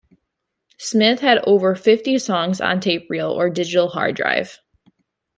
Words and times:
Smith 0.79 1.19
had 1.19 1.37
over 1.45 1.75
fifty 1.75 2.17
songs 2.17 2.59
on 2.59 2.79
tape 2.79 3.07
reel 3.07 3.29
or 3.29 3.51
digital 3.51 3.87
hard 3.87 4.15
drive. 4.15 4.57